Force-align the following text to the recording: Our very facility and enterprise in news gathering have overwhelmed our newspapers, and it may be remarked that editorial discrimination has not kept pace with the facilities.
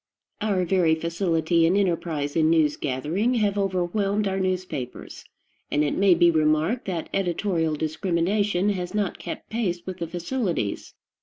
Our 0.41 0.65
very 0.65 0.95
facility 0.95 1.67
and 1.67 1.77
enterprise 1.77 2.35
in 2.35 2.49
news 2.49 2.75
gathering 2.75 3.35
have 3.35 3.55
overwhelmed 3.55 4.27
our 4.27 4.39
newspapers, 4.39 5.23
and 5.69 5.83
it 5.83 5.93
may 5.95 6.15
be 6.15 6.31
remarked 6.31 6.85
that 6.85 7.07
editorial 7.13 7.75
discrimination 7.75 8.69
has 8.69 8.95
not 8.95 9.19
kept 9.19 9.51
pace 9.51 9.85
with 9.85 9.99
the 9.99 10.07
facilities. 10.07 10.95